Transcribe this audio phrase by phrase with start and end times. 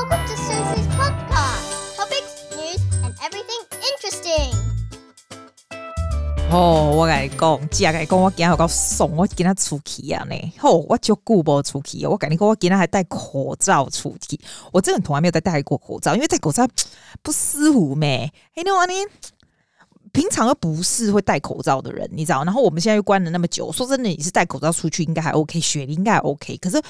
[0.00, 1.94] Welcome to Susie's podcast.
[1.94, 4.54] Topics, news, and everything interesting.
[6.50, 10.34] 哦，我跟你讲，姐跟你讲，我今日有够爽，我今日出去啊呢。
[10.58, 14.40] 吼，我就久无出去，我跟你讲，我今日还戴口罩出去。
[14.72, 16.66] 我这个人从来没有戴戴过口罩，因为戴口罩
[17.20, 18.32] 不舒服咩。
[18.54, 18.94] 嘿，你话呢？
[20.12, 22.42] 平常又不是会戴口罩的人，你知道？
[22.44, 26.80] 然后我们现在又关了那么久，说真的，你是戴口罩出去应该还 OK，雪梨应该还 OK，可是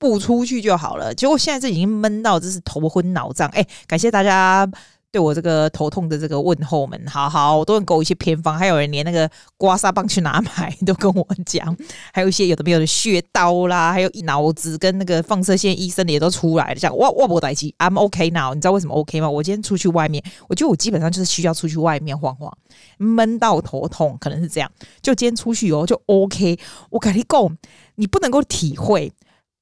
[0.00, 1.14] 不出去就好了。
[1.14, 3.48] 结果现在这已经闷到，这是头昏脑胀。
[3.50, 4.68] 哎，感谢大家。
[5.12, 11.76] 对我这个头痛的这个问候们，好好，我都能给我一些偏方，还有人连那个刮痧棒去哪买都跟我讲，
[12.14, 19.28] 还有一些有的没有的穴刀啦，还有脑子跟那个放射线医生的也都出来了，这样哇哇不待机，I'm OK now，你知道为什么 OK 吗？
[19.28, 22.56] 我今天出去外面，我觉得我基本上就是需要出去外面晃晃，
[22.98, 24.70] 闷到头痛，可能是这样，
[25.02, 26.56] 就今天出去哦，就 OK，
[26.88, 27.58] 我跟你讲，
[27.96, 29.12] 你不能够体会。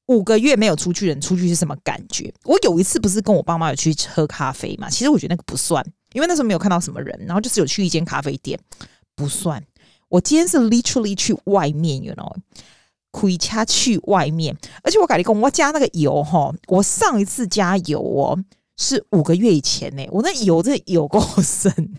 [0.08, 2.32] 五个月没有出去人出去是什么感觉？
[2.44, 4.90] 我有一次不是跟我爸妈有去喝咖啡嘛？
[4.90, 8.58] 其实我觉得那个不算，因为那时候没有看到什么人，然后就是有去一间咖啡店，
[9.14, 9.62] 不算。
[10.08, 12.34] 我今天是 literally 去外面，you know，
[13.12, 18.42] 回家去外面，而且我跟你讲，我加那个油哈，我上一次加油哦
[18.78, 21.70] 是五个月以前呢，我那油真的有够深。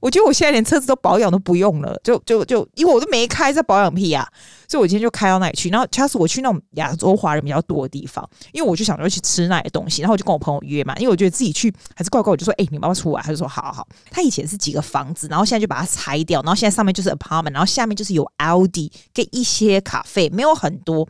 [0.00, 4.28] 我觉得我现在连车子都保养都不用了，就就就因为我都没开，在保养屁啊，
[4.68, 5.68] 所以我今天就开到那里去。
[5.70, 21.08] 然后恰是我去那种亚洲华人比较多的地方，因为我就想着去吃那些东西，然后我就跟我朋友约嘛，因为我觉得自己去还是怪怪，我就说：“哎、你们要出来？”他就说：“好好。”他以前是几个房子，然后现在就把它拆掉，然后现在上面就是 apartment，然后下面就是有 Aldi 跟一些咖啡，没有很多，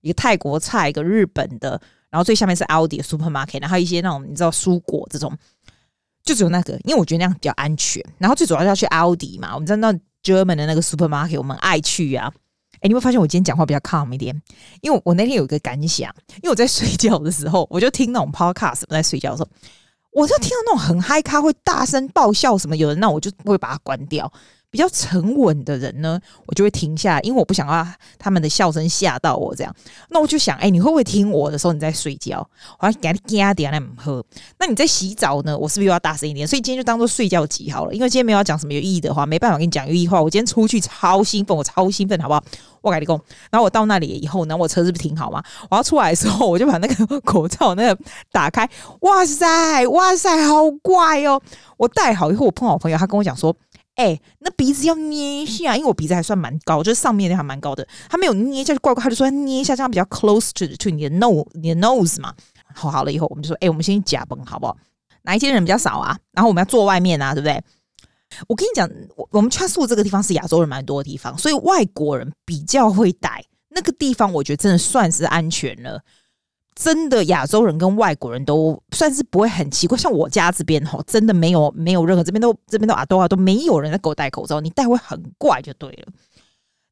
[0.00, 5.36] 一个泰国菜，一个日本的，然后最下面是 Aldi supermarket，然后一些那种你知道蔬果这种。
[6.26, 8.04] 就只有那个，因为我觉得那样比较安全。
[8.18, 9.90] 然后最主要是要去奥迪嘛，我们在那
[10.22, 12.32] German 的那个 supermarket，我们爱去呀、啊。
[12.80, 14.38] 哎，你会发现我今天讲话比较 calm 一点，
[14.82, 19.48] 因为我那天有一个感想，因为我在睡觉的时候，我就听那种 podcast，在睡觉的时候，
[20.12, 24.30] 我就听到那种很嗨咖会大声爆笑什么，有人那我就会把它关掉。
[24.76, 27.86] 比较沉稳的人呢，我就会停下，因为我不想要
[28.18, 29.54] 他们的笑声吓到我。
[29.54, 29.74] 这样，
[30.10, 32.46] 那我就想，哎、你会不会听我的时候你在睡觉？
[32.78, 34.22] 我要给你加点来喝。
[34.58, 35.56] 那你在洗澡呢？
[35.56, 36.46] 我是不是又要大声一点？
[36.46, 37.94] 所以今天就当做睡觉集好了。
[37.94, 40.20] 因为今天没有要讲什么有意义的话，没办法跟你讲有意义话。
[40.20, 42.44] 我今天出去超兴奋，我超兴奋，好不好？
[42.82, 43.18] 我跟你讲，
[43.50, 45.42] 然后我到那里以后呢，我车是不停好吗？
[45.70, 47.98] 我要出来的时候，我就把那个口罩那个
[48.30, 48.68] 打开。
[49.00, 51.40] 哇塞，哇塞，好怪哦！
[51.78, 53.56] 我戴好以后，我碰好朋友，他跟我讲说。
[53.96, 57.86] 哎、那鼻子要捏一下，因为我鼻子还算蛮高，就是上面那还蛮高的。
[58.08, 62.32] 他没有捏一下就怪怪，他就说捏一下，这样比较 close to to 你的 nose，你的 nose 嘛。
[62.74, 64.76] 好好了以后，我们就说，哎、我们先假崩好不好？
[65.22, 66.16] 哪一些人比较少啊？
[66.32, 67.62] 然后我们要坐外面啊，对不对？
[68.48, 76.02] 我跟你讲，我我们 c h a s 这个地方是亚洲人蛮多的地方，所以外国人比较会戴那个地方，我觉得真的算是安全了。
[76.78, 86.12] 真的亚洲人跟外国人都算是不会很奇怪，像我家这边吼，真的没有没有任何这边都这边都啊都啊都没有人在给我戴口罩，你戴会很怪就对了。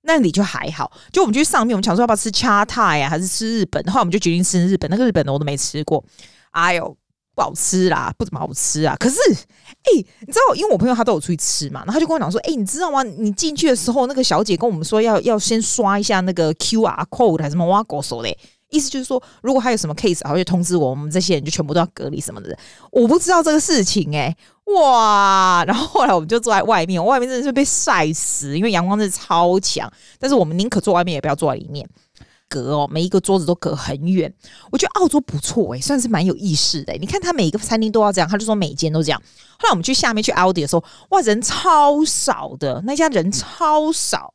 [0.06, 3.82] 那里就还好，就我们去上面，我们想说要不要吃 Cha Thai 呀，还是吃日本？
[3.84, 6.02] 后来我们就决定吃日本，那个日本的我都没吃过，
[6.50, 6.96] 哎呦
[7.34, 8.96] 不好吃啦，不怎么好吃啊。
[8.98, 13.02] 可是哎、你知道，因为我朋友他都有出去吃嘛，然后他就跟我讲说，哎、你知道吗？
[13.02, 18.38] 你进去的时候，那个小姐跟我们说要要先刷一下那个 QR code 还是什么挖狗手嘞。
[18.74, 22.56] 意思就是说，如果他有什么 case，然后就通知我，我们这些人就全部都要隔离什么的。
[22.90, 25.64] 我不知道这个事情诶、哇！
[25.66, 29.90] 然后后来我们就坐在外面，外面真的是被晒死，因为阳光真的超强。
[30.18, 31.88] 但是我们宁可坐外面，也不要坐在里面，
[32.48, 34.32] 隔哦，每一个桌子都隔很远。
[34.72, 39.22] 我觉得澳洲不错诶、算是蛮有意识的、你看他每一个餐厅都要这样，他就说每一间都这样。
[39.58, 44.32] 后来我们去下面去 Aldi 的时候，哇，人超少的，那家人超少。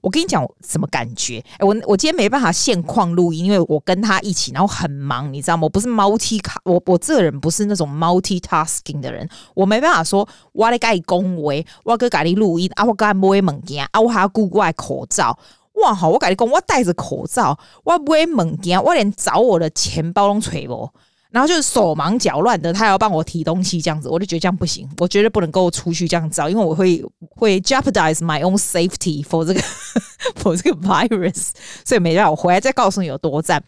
[0.00, 1.42] 我跟你讲什么感觉？
[1.60, 5.64] 我我今天没办法现况录音，因为我跟他一起，然后很忙，你知道吗？
[5.64, 15.38] 我不是 multi 卡，我我这个人不是那种 multitasking 的人，我没办法说我来给你恭维，我给你录音啊，我给你买物件啊，我还要顾过口罩。
[15.74, 20.90] 哇，好，我跟你讲，我戴着口罩，我买物件，我连找我的钱包都揣不。
[21.30, 29.60] 然后就是手忙脚乱的，他要帮我提东西这样子，我就觉得这样不行，我绝对不能够出去这样找，因为我会会 jeopardize my own safety for 这个
[30.42, 31.50] for 这个 virus，
[31.86, 33.62] 所以没让我回来再告诉你有多赞。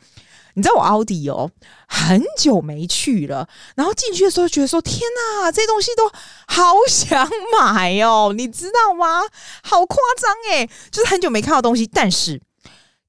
[0.54, 1.50] 你知道我奥迪哦，
[1.86, 5.00] 很久没去了，然后进去的时候觉得说天
[5.40, 6.06] 哪，这东西都
[6.46, 7.26] 好想
[7.58, 9.22] 买哦，你知道吗？
[9.62, 12.42] 好夸张诶，就是很久没看到东西，但是。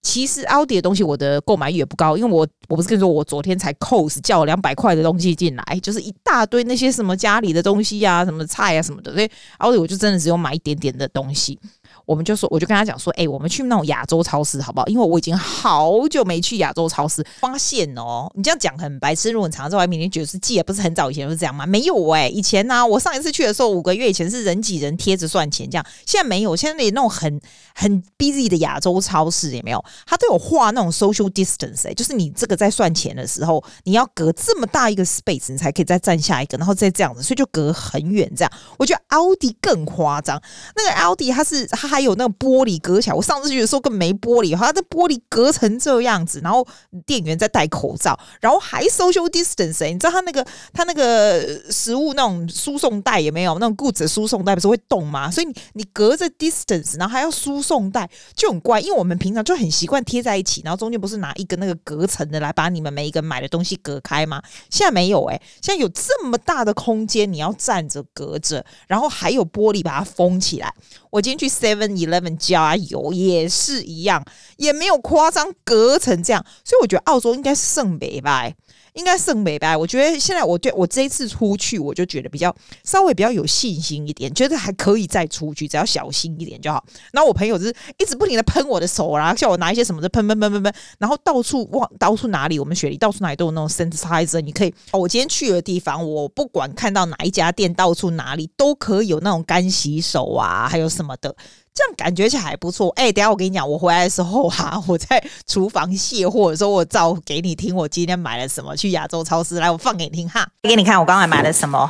[0.03, 9.29] 其实奥迪的东西，我的购买欲也不高，因为我我不是跟你说，我昨天才 cos 叫两百块的东西进来，就是一大堆那些什么家里的东西啊，什么菜啊什么的，所以
[9.59, 11.57] 奥迪我就真的只有买一点点的东西。
[12.05, 14.87] 我们就说，我就跟他讲说，哎、我们去那种亚洲超市好不好？
[14.87, 19.31] 因为我已经好久没去亚洲超市，发现哦，你这样讲很白痴。
[19.31, 21.65] 如果你常在外面，你觉得是记得不是很早以前是这样吗？
[21.65, 27.39] 没有哎、以前呢、我上一次去的时候，五个月以前是人挤人贴着算钱这样，现在没有，现在那种很
[27.73, 38.51] 很 busy 的亚洲超市也没有，他都有画那种 social distance，、欸、就是你这个在算钱的时候，你要隔这么大一个 space，你才可以再站下一个，然后再这样子，所以就隔很远这样。
[38.77, 40.41] 我觉得奥迪更夸张，
[40.75, 46.65] 那个奥迪它是它还有那个玻璃隔起来，我上次去的时候根本没玻璃，它的玻璃隔成这样子，然后
[47.05, 50.43] 店员在戴口罩，然后还 social distance，、你知道他那个
[50.73, 55.29] 他那个食物那种输送带也没有，那种 goods 输送带不是会动吗？
[55.29, 64.41] 所以你你隔着 distance，然后还要输送带，就很怪，因为我们平常就很习惯贴在一起，然后中间不是拿一个那个隔层的来把你们每一个买的东西隔开吗？
[64.71, 70.73] 现在没有哎、现在有这么大的空间，你要站着隔着，然后还有玻璃把它封起来。
[71.11, 74.23] 我今天去 Seven 跟 Eleven 加油也是一样，
[74.55, 78.49] 也没有夸张隔成这样，所以我觉得澳洲应该是圣北吧。
[78.93, 79.75] 应该胜美白？
[79.75, 86.83] 我觉得现在我对我这一次出去，我就觉得比较稍微比较有信心一点，觉得还可以再出去，只要小心一点就好。
[87.11, 94.73] 然后我朋友就是一直不停的喷我的手，然后叫我拿一些什么的喷喷喷喷喷，然后到处往到处哪里，我们雪梨到处哪里都有那种 sanitizer，你可以。
[94.91, 101.35] 我今天去的地方，我不管看到哪一家店，到处哪里都可以有那种干洗手啊，还有什么的。
[101.75, 102.89] 这样感觉起来还不错。
[102.89, 108.77] 哎、等下我跟你讲，我回来的时候哈、啊，我在厨房卸货的时候，我照给你听，我今天买了什么？
[108.83, 110.45] 去亚洲超市来，我放给你听哈。
[110.63, 111.89] 给你看，我刚才买了什么？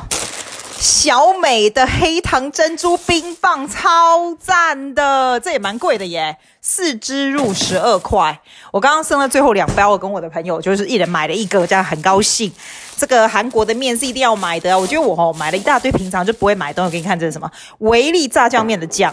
[0.78, 8.40] 小美的黑糖珍珠冰棒，超赞的，这也蛮贵的耶，四支入十二块。
[8.70, 12.52] 我刚刚剩了最后两包，我跟我的朋友就是一人买了一个，这样很高兴。
[12.96, 16.86] 这个韩国的面是一定要买的，我觉得我哦买了一大堆，平常就不会买的东西。
[16.86, 17.50] 我给你看，这是什么？
[17.78, 19.12] 维力炸酱面的酱。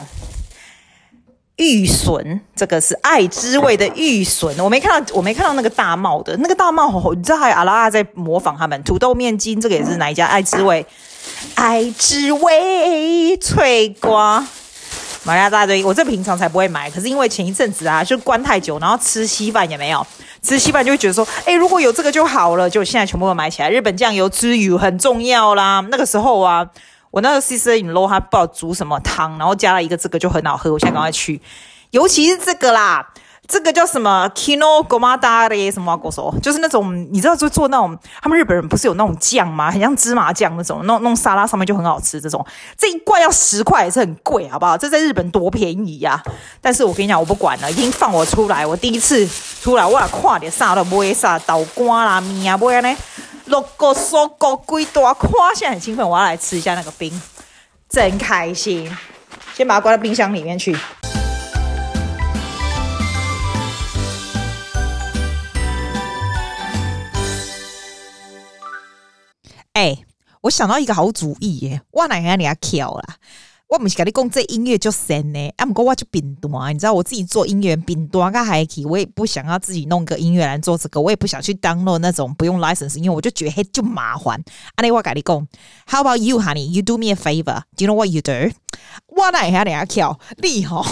[1.61, 8.81] 玉笋，这个是爱之味的玉笋，我没看到，我没看到那个大帽的那个大帽，你知道还有阿拉阿在模仿他们。
[8.83, 10.25] 土豆面筋，这个也是哪一家？
[10.25, 10.83] 爱之味，
[11.53, 14.43] 爱之味脆瓜，
[15.23, 15.85] 买了大堆。
[15.85, 20.03] 我这平常才不会买，可是因为前一阵子啊，就关太久，然后吃稀饭也没有，
[20.41, 23.69] 吃稀饭就会觉得说，哎，如果有这个就好了，就现在全部都买起来。
[23.69, 26.67] 日本酱油之余很重要啦，那个时候啊。
[27.11, 30.71] 我那个 sister-in-law 他不知道煮什么汤，然后加了一个这个就很好喝。
[30.71, 31.41] 我现在赶快去，
[31.91, 33.05] 尤其是这个啦，
[33.47, 39.69] 这个叫什么 Kino Gomada 的什么狗说，就是那种你知道就做那种他们日本人不是有那种酱吗？
[39.69, 42.21] 很像芝麻酱那种，弄弄沙拉上面就很好吃。
[42.21, 42.45] 这种
[42.77, 44.77] 这一罐要十块也是很贵，好不好？
[44.77, 46.23] 这在日本多便宜呀、
[46.61, 48.65] 但是我跟你讲，我不管了，已经放我出来。
[48.65, 49.27] 我第一次
[49.61, 52.95] 出来，我要跨点啥都不会啥，豆干啦、面啊，不会呢。
[53.51, 57.21] 六个说个贵多夸，现在很兴奋，我要来吃一下那个冰，
[57.89, 58.89] 真开心。
[59.53, 60.73] 先把它关到冰箱里面去。
[69.73, 70.05] 哎、欸，
[70.39, 71.81] 我想到一个好主意耶！
[71.91, 73.15] 我哪天你要跳了？
[73.71, 84.37] 我不是跟你讲这音乐就神呢，啊，不过我就饼端，你知道我自己做音乐饼端个还可以，我也不想要自己弄个音乐来做这个，我也不想去 download 那种不用 license，因为我就觉得就麻烦。
[84.75, 85.47] 啊，你我跟你讲
[85.87, 86.65] ，How about you, honey?
[86.65, 87.61] You do me a favor.
[87.77, 88.53] Do you know what you do?
[89.07, 90.85] 我哪下你要跳，你好，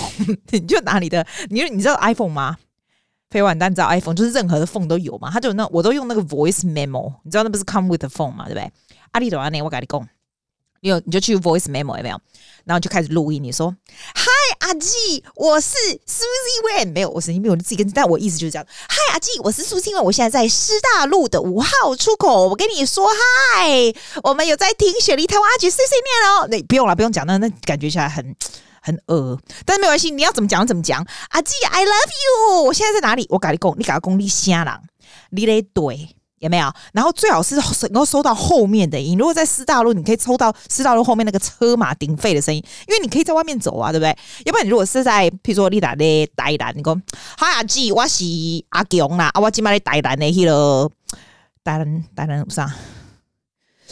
[0.51, 2.55] 你就拿你的，你你知道 iPhone 吗？
[3.29, 8.71] 飞完单知道 iPhone 就是任何的 phone 都有嘛，它就那我都用那个 voice memo，你知道那不是 come with the phone 嘛，对不对？
[9.11, 9.49] 啊，你懂啊？
[9.49, 10.07] 你我跟你讲。
[10.81, 12.19] 你有你就去 voice memo 有没有？
[12.65, 13.41] 然后就开始录音。
[13.43, 13.75] 你说
[14.15, 17.89] ：“Hi 阿季，我是 Susie Wen。”没有，我声音没有，我自己跟。
[17.91, 22.47] 但我意思就是这样：“Hi 阿季，我是苏欣文，我现在在师大路的五号出口。
[22.47, 26.47] 我跟你说，Hi，我们有在听雪梨台湾阿菊碎碎念哦。
[26.47, 28.35] 那不用了，不用讲，那那感觉起来很
[28.81, 29.39] 很恶。
[29.65, 31.03] 但是没关系，你要怎么讲怎么讲。
[31.29, 32.63] 阿季，I love you。
[32.63, 33.25] 我现在在哪里？
[33.29, 34.81] 我跟你讲，你给他功力瞎了，
[35.31, 36.71] 你得对。”有没有？
[36.93, 37.55] 然后最好是
[37.91, 39.17] 能够收到后面的音。
[39.17, 44.09] 如果在师大路，你可以抽到师大路后面那个车马鼎沸的声音，因为你可以在外面走啊，对不对？
[44.45, 47.01] 要不然你如果是在，譬如说你在咧台南，你讲
[47.37, 48.23] 嗨阿姊，我是
[48.69, 50.89] 阿强啦，啊，我今麦在台南的迄个
[51.63, 52.73] 台南台南啥？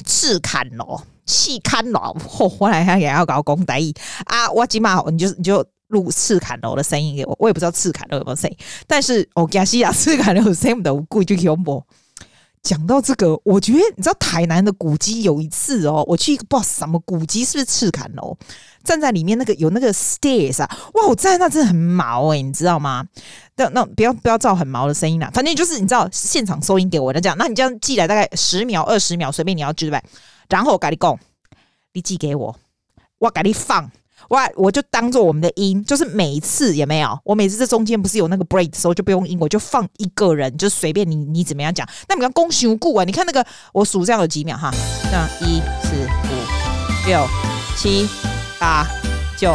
[0.06, 2.16] 赤坎咯，赤坎咯，
[2.60, 3.92] 我来看也要搞公台语
[4.26, 4.48] 啊！
[4.52, 11.84] 我今麦你就你就录赤坎楼的声音给我，我也不知道赤坎楼有没有声音，但是我加西亚赤坎楼有声的，我故意就恐怖。
[12.68, 18.38] 讲到这个，我觉得你知道台南的古迹有一次哦，我去一个不知道什么古迹，是不是赤坎楼？
[18.84, 21.08] 站在里面那个有那个 stairs 啊，哇！
[21.08, 23.06] 我站在那真的很毛哎、你知道吗？
[23.56, 30.10] 那那不要不要照很毛的声音啦，反正就是你知道现场收音给我的这样，那你这样寄来大概十秒二十秒，随便你要记对不对？
[30.50, 31.18] 然后我跟你讲，
[31.94, 32.54] 你寄给我，
[33.20, 33.90] 我给你放。
[34.30, 37.20] 我我就当做我们的音，就是每一次有没有？
[37.24, 41.88] 我每次这中间不是有那个 break 的时候，就不用音，我就放一个人，就随便你你怎么样讲。
[42.10, 43.04] 那你要恭喜顾啊！
[43.04, 44.72] 你看那个，我数这样有几秒哈？
[45.04, 47.26] 这样一四五六
[47.78, 48.10] 七
[48.60, 48.86] 八
[49.38, 49.54] 九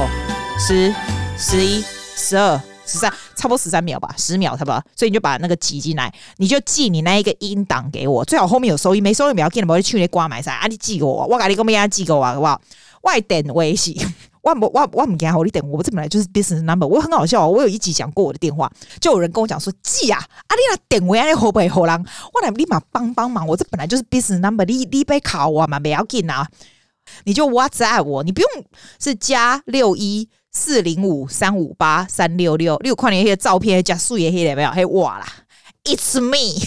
[0.59, 0.95] 十
[1.37, 1.85] 十一
[2.17, 4.83] 十二十三，差不多十三秒吧，十秒差不多。
[4.97, 10.67] 所以你就把那个挤进来，你就记你那一个音档给我，最好后面有收音，没收音不要紧，不要去那刮买啥啊？
[10.67, 11.87] 你记给我，我给你个咩啊？
[11.87, 12.61] 记给我好不好？
[13.03, 13.97] 外点微信。
[14.43, 16.87] 我我我我唔惊，我你等我，这本来就是 business number。
[16.87, 18.71] 我很好笑，我有一集讲过我的电话，
[19.01, 22.07] 就有人跟我讲说，记啊，啊你那点位啊，你好不好人？
[22.35, 26.47] 我来立马帮帮忙，我这本来就是 business number，你你别考我嘛，不要紧啊，
[27.25, 28.51] 你就 WhatsApp 我，你不用
[28.99, 34.71] 是加六一四零五三五八三六六，你有看那些照片加数也黑的没有？
[34.73, 35.27] 嘿哇啦
[35.85, 36.61] ，It's me。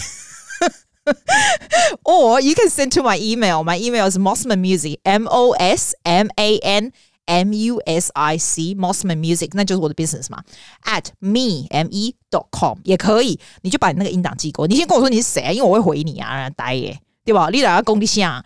[2.02, 3.62] Or you can send to my email.
[3.62, 6.92] My email is Mosman Music, M O S M A N。
[7.26, 10.42] M U S I C Mossman Music，那就是我的 business 嘛。
[10.84, 14.66] At me M E dot com 也可以，你就把你那个音档寄给我。
[14.66, 17.48] 你先跟我说你是谁啊，因为我会回你啊，呆耶，对吧？
[17.52, 18.44] 你俩要攻击下。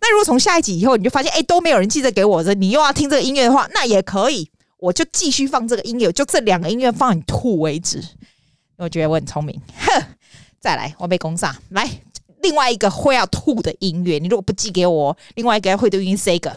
[0.00, 8.02] 那如果从下一集以后，你就发现哎、都没有人记得给我这，你又要听这个音乐的话，那也可以，我就继续放这个音乐，就这两个音乐放你吐为止。
[8.78, 10.02] 我觉得我很聪明，哼。
[10.58, 11.88] 再来，我被攻上来
[12.40, 16.56] 另外一个会要吐的音乐，你如果不寄给我，另外一个会对应 C 个。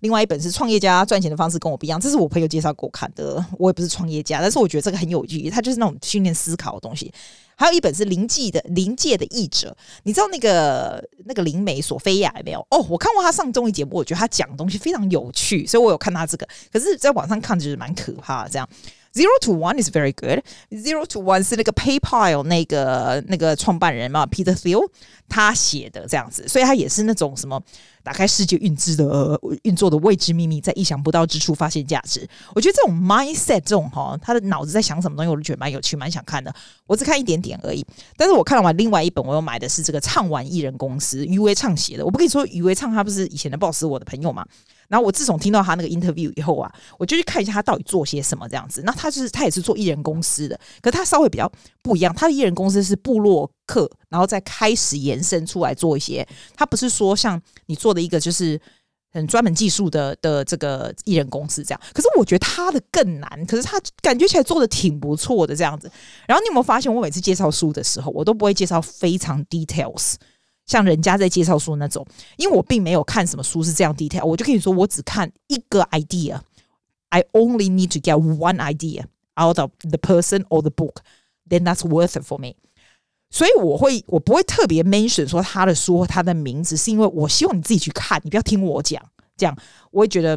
[0.00, 3.44] 另外一本是创业家赚钱的方式跟我不一样，这是我朋友介绍给我看的。
[3.58, 7.12] 我也不是创业家，但是我觉得这个很有意义，它就是那种训练思考的东西。
[7.56, 12.58] 还有一本是灵界的 灵界的译者，你知道那个那个灵媒索菲亚有没有？
[12.70, 16.48] 哦，我看过他上综艺节目，我觉得他讲的东西非常有趣，所以我有看他这个。
[16.72, 18.50] 可是，在网上看就是蛮可怕的。
[18.50, 18.68] 这样
[19.14, 20.42] ，Zero to One is very good。
[20.70, 24.88] Zero to One 是那个 PayPal 那个那个创办人嘛，Peter Thiel
[25.28, 27.62] 他写的这样子，所以他也是那种什么。
[28.02, 32.28] 打开世界运知的运作的未知秘密，在意想不到之处发现价值。
[32.54, 36.54] 我觉得这种 mindset 这种哈，他的脑子在想什么东西，我就觉得蛮有趣，蛮想看的。
[36.86, 37.82] 我只看一点点而已。
[38.14, 42.04] 但是我看完另外一本，我又买的是这个唱玩艺人公司余维畅写的。
[42.04, 44.44] 我不跟你说，余维畅他不是以前的 boss，我的朋友嘛。
[44.88, 48.82] 然后我自从听到他那个 interview 以后啊，我就去看一下他到底做些什么这样子。
[48.84, 51.50] 那他就是他也是做艺人公司的，可他稍微比较
[51.82, 52.14] 不一样。
[52.14, 56.26] 他的艺人公司是部落客，然后再开始延伸出来做一些。
[56.54, 58.60] 他不是说像你做的一个就是
[59.12, 61.80] 很专门技术的的这个艺人公司这样。
[61.92, 65.90] 可是我觉得他的更难，可是他感觉起来做的挺不错的这样子。
[66.26, 70.14] 然后你有没有发现，我每次介绍书的时候，我都不会介绍非常 details。
[70.66, 72.06] 像人家在介绍书那种，
[72.36, 76.40] 因为我并没有看什么书是这样 detail，我就跟你说，我只看一个 idea。
[77.10, 79.04] I only need to get one idea
[79.36, 80.96] out of the person or the book,
[81.48, 82.54] then that's worth it for me。
[83.30, 89.00] 所以我会，我不会特别 mention 说他的书他的名字，是因为我希望你自己去看，你不要听我讲。
[89.36, 89.56] 这样
[89.90, 90.36] 我会觉得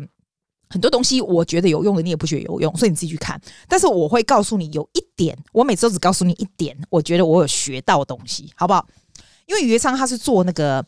[0.70, 3.40] 很多东西我觉得有用的，你也不觉得有用，所以你自己去看。
[3.68, 8.88] 但是我会告诉你有一点，我每次都只告诉你一点，我觉得我有学到东西，好不好？
[9.48, 10.86] 因为余昌他是做那个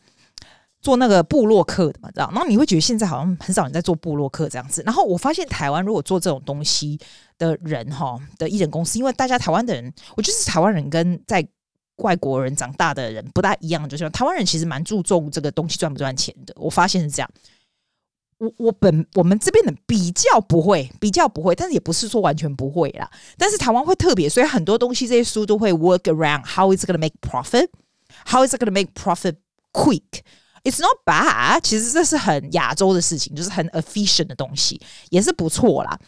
[0.80, 2.30] 做那个部落客的嘛，知道？
[2.32, 4.82] 然后你会觉得现在好像很少人在做部落客这样子。
[4.86, 6.98] 然后我发现台湾如果做这种东西
[7.36, 11.46] 的人哈的艺人公司，因为大家台湾的人，我就是台湾人跟在
[11.96, 16.54] 外国人长大的人不大一样，就是台湾人其实蛮注重这个东西赚不赚钱的。
[16.56, 17.30] 我发现是这样。
[18.38, 23.10] 我我本我们这边的比较不会，比较不会，但是也不是说完全不会啦。
[23.36, 27.68] 但是台湾会特别，所以很多东西这些书都会 work around how is gonna make profit。
[28.26, 29.36] How is it going to make profit
[29.72, 30.22] quick?
[30.62, 31.62] It's not bad.
[31.62, 35.98] 其实这是很亚洲的事情，就是很 efficient 的东西，也是不错啦。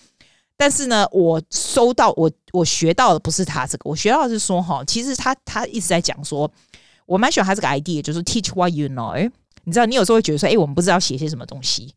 [0.56, 6.50] 但是呢，我收到我我学到的不是他这个，我学到的是说哈，其实他他一直在讲说，
[7.06, 9.30] 我蛮喜欢他这个 idea，就是 teach what you know。
[9.64, 11.94] 你知道，你有时候会觉得说，哎，我们不知道写些什么东西。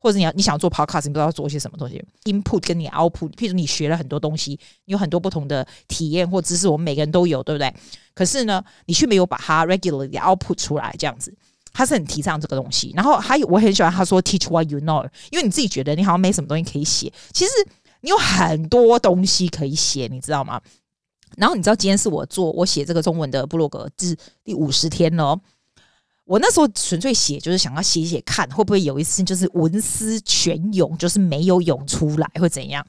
[0.00, 4.52] 或者你要你想做 podcast，你不知道做些什么东西，input 跟你 output，譬如你学了很多东西，
[4.84, 7.74] 你有很多不同的体验或知识，我们每个人都有，对不对？
[8.14, 11.34] 可是呢，你却没有把它 regularly output 出来，这样子，
[11.72, 12.92] 他是很提倡这个东西。
[12.94, 17.50] 然后还有我很喜欢他说 teach what you know，因为你自己觉得你好像没什么东西可以写，其实
[18.00, 20.60] 你有很多东西可以写，你知道吗？
[21.36, 25.38] 然后你知道今天是我做我写这个中文的部落格至第五十天了。
[26.28, 32.84] 我那时候纯粹写，就是想要写写看，会不会有一次就是文思泉涌，就是没有涌出来，会怎样？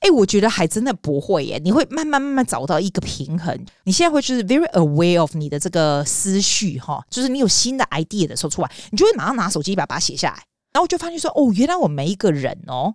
[0.00, 1.60] 哎，我觉得还真的不会耶。
[1.64, 3.56] 你会慢慢慢慢找到一个平衡。
[3.84, 10.42] 你现在会就是 very aware of 你的这个思绪哈，就是你有新的 idea 的时候出来，你就会马上拿手机把它写下来。
[10.72, 12.92] 然后我就发现说，哦，原来我每一个人哦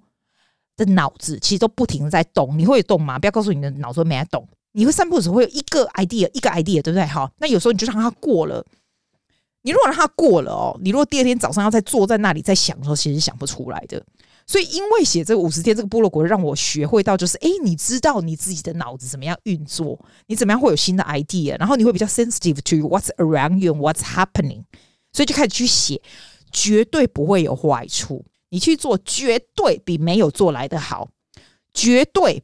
[0.75, 2.59] 的脑子其实都不停的在动。
[2.59, 3.17] 你会动吗？
[3.17, 4.45] 不要告诉你的脑子没在动。
[4.73, 7.05] 你会散步的时候会有一个 idea，一个 idea，对不对？
[7.05, 8.65] 好，那有时候你就让它过了。
[9.63, 14.01] 你如果让它过了哦，你如果第二天早上要再坐在那里再想的时候，其实想不出来的。
[14.45, 24.63] 所以，因为写这个五十天这个部落格，让我学会到就是，哎，你知道你自己的脑子怎么样运作，你怎么样会有新的 idea，然后你会比较 sensitive to what's around you what's happening，
[25.13, 26.01] 所以就开始去写，
[26.51, 28.25] 绝对不会有坏处。
[28.49, 31.07] 你去做，绝对比没有做来的好，
[31.73, 32.43] 绝对。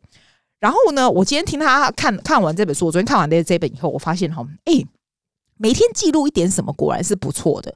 [0.61, 4.73] 然后呢，我今天听他看看完这本书，我昨天看完这这本以后，我发现哈，哎，
[5.61, 7.75] 每天记录一点什么，果然是不错的。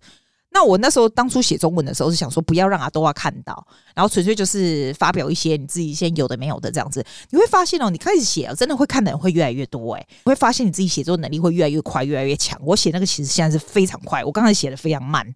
[0.56, 7.04] 那我那时候当初写中文的时候是想说，不要让他都要看到，然后纯粹就是发表一些你自己先有的没有的这样子。
[7.32, 12.58] 你会发现哦，你开始写，真的会看的人会越来越多诶，你会发现你自己写作能力会越来越快，越来越强。
[12.63, 15.28] 我写那个其实现在是非常快，我刚才写的非常慢，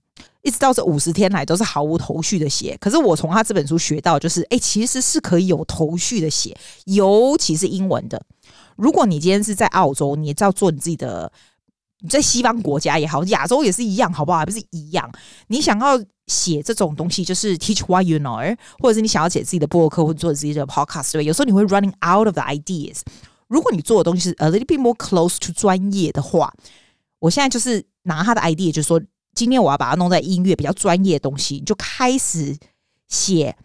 [0.43, 2.77] 一直到这五十天来都是毫无头绪的写。
[2.79, 8.21] 可是我从他这本书学到，就是诶，其实是可以有头绪的写，尤其是英文的。
[8.75, 11.31] 如果你今天是在澳洲，你也知道做你自己的。
[11.99, 14.37] 你在西方国家也好，亚洲也是一样，好不好？
[14.37, 15.11] 还不是一样。
[15.47, 22.99] 你想要写这种东西，就是 teach what you know，或者是你想要写自己的博客或者做自己的 podcast，对，有时候你会 running out of the ideas。
[23.47, 26.53] 如果你做的东西是 a little bit more close to 专业的话，
[27.19, 29.01] 我现在就是拿他的 idea，就是说
[29.33, 32.55] 今天我要把它弄在音乐比较专业的东西，你就开始
[33.07, 33.57] 写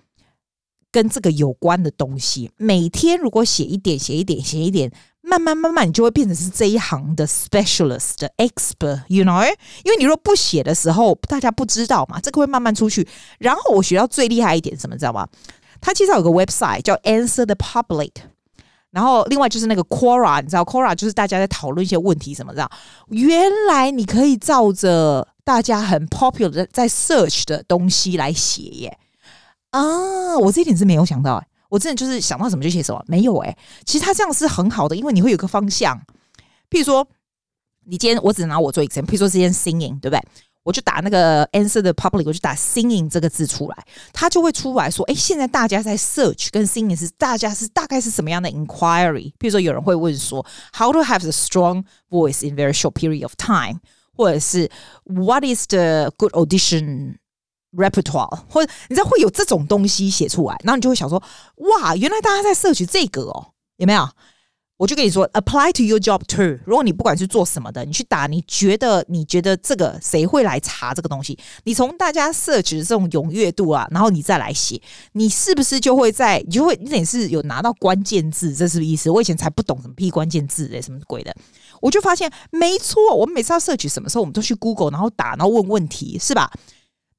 [0.91, 2.51] 跟这个有关的东西。
[2.57, 4.91] 每天如果写一点，写一点，写一点。
[5.23, 9.47] 慢慢慢慢，你就会变成是这一行的 specialist 的 expert，you know？
[9.85, 13.07] 因为你若不写的时候，大家不知道嘛，这个会慢慢出去。
[13.39, 15.27] 然后我学到最厉害一点什么，知道吗？
[15.81, 18.11] 他介绍有个 website 叫 Answer the Public，
[18.91, 22.71] 然后另外就是那个 Quora，你知道 Quora 就是大家在讨论一些问题什么，知道？
[23.09, 28.99] 原来你可以照着大家很 popular 在 search 的东西来写耶！
[29.71, 31.47] 啊，我这一点是没有想到哎。
[31.73, 35.99] 我真的就是想到什么就写什么，没有哎、其实他这样是很好的，因为你会有个方向。
[36.69, 37.09] 譬如说，
[37.87, 40.23] 你今天我只拿我做 example，譬如说，这件 singing 对不对？
[40.65, 49.33] 我就打那个 answer the public，我就打 singing 这个字出来，它就会出来说，哎，现在大家在 search 跟 singing 是大家是大概是什么样的 inquiry？
[49.39, 50.45] 譬如说，有人会问说
[50.77, 53.81] ，how to have a strong voice in very short period of time，
[54.15, 54.71] 或者是
[55.05, 57.17] what is the good audition？
[57.77, 61.23] Repertoire，或者你知道会有这种东西写出来，然后你就会想说，
[61.57, 64.09] 哇，原来大家在 search 这个哦，有没有？
[64.79, 66.59] 我就跟你说，apply to your job too。
[66.67, 71.39] 如果你不管是做什么的，你去打，你觉得你觉得这个谁会来查这个东西？
[71.63, 74.83] 你从大家 search 的这种踊跃度啊，然后你再来写，
[75.13, 76.43] 你是不是就会在？
[76.45, 79.09] 你就会，你得是有拿到关键字，这是不是意思？
[79.09, 81.33] 我以前才不懂什么屁关键字诶，什么鬼的，
[81.81, 86.51] 我就发现没错，我们每次要 search 什么时候，我们都去 Google，然后打，然后问问题，是吧？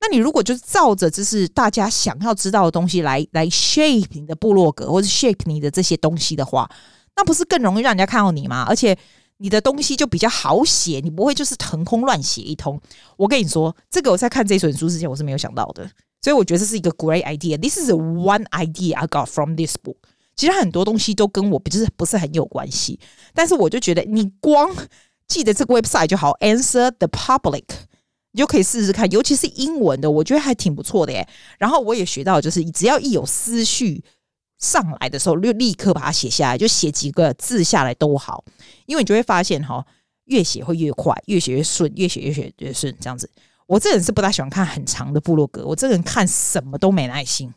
[0.05, 6.69] 那你如果就是照着就是大家想要知道的东西来来 shape 你的部落格或者 shape 你的这些东西的话，
[7.15, 8.65] 那不是更容易让人家看到你吗？
[8.67, 8.97] 而且
[9.37, 12.77] 你的东西就比较好写，你不会就是腾空乱写一通。
[13.15, 15.89] 我跟你说，这个我在看这本书之前我是没有想到的，
[16.21, 17.57] 所以我觉得这是一个 great idea。
[17.57, 19.95] This is one idea I got from this book。
[20.35, 22.99] 其实很多东西都跟我不是不是很有关系，
[23.33, 24.69] 但是我就觉得你光
[25.29, 27.63] 记得这个 website 就好，Answer the Public。
[28.33, 31.25] 你就可以试试看，尤其是英文的，我觉得还挺不错的耶。
[31.59, 34.03] 然后我也学到，就是只要一有思绪
[34.57, 38.43] 上来的时候，就立刻把它写下来，就写几个字下来都好。
[38.87, 39.85] 因为你就会发现，哈，
[40.25, 43.29] 越写会越快，越写越顺，越写越写越顺，这样子。
[43.67, 47.53] 我这人是不大喜欢看很长的部落格，我这人看什么都没耐心。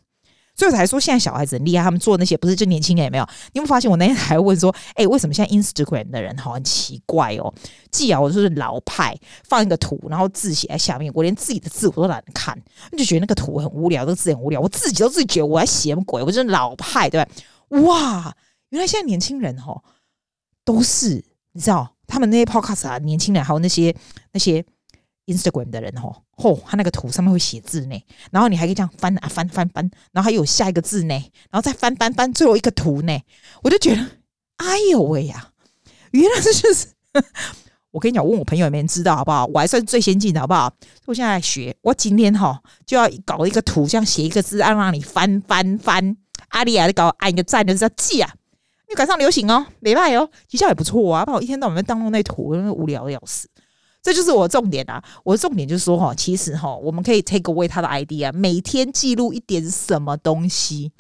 [0.57, 3.25] 所以我才说现在小孩子很厉害，他们做那些不是就年轻人也没有？
[3.53, 7.53] 你有没有发现我那天还问说，哎、为什么现在 Instagram 的人好很奇怪哦？
[7.91, 9.15] 既啊，我就是老派，
[9.45, 12.59] 放一个图，然后字写在下面，我连自己的字我都懒得看，
[12.97, 16.23] 就觉得那个图很无聊，那个字很无聊，我自己都自己觉得我在写什么鬼？
[16.23, 17.31] 我就是老派，对吧？
[17.83, 18.35] 哇，
[18.71, 19.79] 原来现在年轻人哈
[20.65, 23.95] 都是你知道，他们那些 Podcast 啊，年轻人还有那些
[24.33, 24.65] 那些。
[25.27, 31.15] Instagram 的人吼吼，他那个图上面会写字呢，然后你还可以这样翻啊翻翻翻，然后还有下一个字呢，
[31.51, 33.19] 然后再翻翻翻，最后一个图呢，
[33.63, 34.07] 我就觉得，
[34.59, 35.51] 哎呦喂呀，
[36.13, 36.87] 原来这就是，
[37.91, 39.47] 我跟你讲，问我朋友也没人知道好不好？
[39.47, 40.73] 我还算最先进的好不好？
[41.07, 46.17] 我现在学，我今天哈就要搞一个图，这样写一个字，按让你翻翻翻，
[46.51, 48.33] 阿丽亚搞按一个赞的叫记啊，
[48.89, 53.49] 你赶上流行哦，没办法哦，绩效也不错啊，不然我一天到晚在当中那图，无聊的要死。
[54.07, 55.03] 这就是我的重点啊！
[55.25, 60.93] 我的重点就是说哈，其实哈，我们可以 take away 他的 idea，每天记录一点什么东西，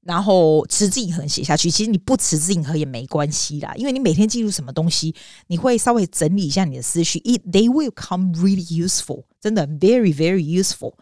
[0.00, 1.70] 然后持之以恒写下去。
[1.70, 5.14] 其实你不持之以恒也没关系啦，因为你每天记录什么东西，
[5.48, 10.94] 你会稍微整理一下你的思绪，it they will come really useful，真的 very very useful。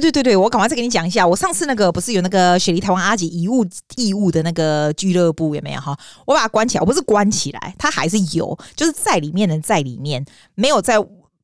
[0.00, 5.96] 对对对，我赶快再给你讲一下，我上次那个不是有那个雪梨台湾阿姐遗物义务的那个俱乐部有没有哈？
[6.26, 10.96] 我把它关起来，我不是关起来，它还是有，就是在里面的在里面，没有在。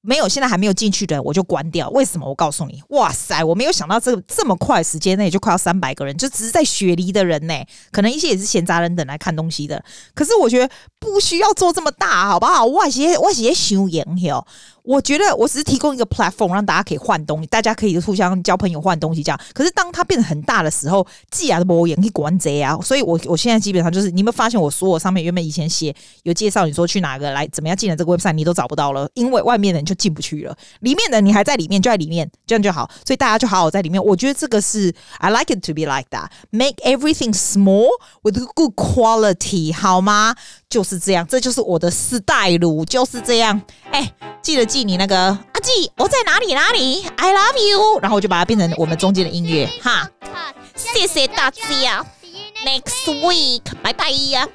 [0.09, 1.91] 没有，现在还没有进去的，我就关掉。
[1.91, 2.29] 为什么？
[2.29, 7.55] 我告诉你，哇塞，我没有想到这这么快时间内就快要三百个人，就只是在雪梨的人呢，
[7.91, 9.85] 可能一些也是闲杂人等来看东西的。
[10.15, 12.65] 可是我觉得不需要做这么大，好不好？
[12.65, 14.47] 我些我些修养哟。
[14.87, 19.41] 我觉得我只是提供一个 platform，让大家可以换东西，大家可以互相交朋友换东西这样。
[19.53, 22.79] 可是当它变得很大的时候，记啊都不会可以管这啊。
[22.81, 32.89] 所以我我现在基本上就是，你有没有发现我所有上面原本以前写有介绍，你说去哪个来怎么样进了这个 website，你都找不到了，因为外面的人就进不去了，里面的你还在里面，就在里面，这样就好。
[33.05, 34.03] 所以大家就好好在里面。
[34.03, 36.29] 我觉得这个是 I like it to be like that.
[36.51, 37.89] Make everything small
[38.23, 40.37] with good quality，好吗？
[40.69, 43.61] 就是这样，这就是我的 style，就是这样。
[43.91, 50.11] 哎，记得记你那个阿记，我在哪里哪里？I love you，然后我就把它变成我们中间的音乐哈。
[50.75, 52.05] 谢谢大家
[52.65, 54.47] ，Next week，拜拜呀。